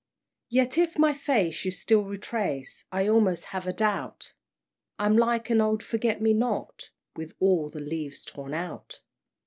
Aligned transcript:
"Yet 0.49 0.79
if 0.79 0.97
my 0.97 1.13
face 1.13 1.63
you 1.63 1.69
still 1.69 2.03
retrace, 2.05 2.85
I 2.91 3.07
almost 3.07 3.43
have 3.53 3.67
a 3.67 3.71
doubt 3.71 4.33
I'm 4.97 5.15
like 5.15 5.51
an 5.51 5.61
old 5.61 5.83
Forget 5.83 6.19
me 6.19 6.33
not, 6.33 6.89
With 7.15 7.35
all 7.39 7.69
the 7.69 7.81
leaves 7.81 8.25
torn 8.25 8.55
out! 8.55 9.01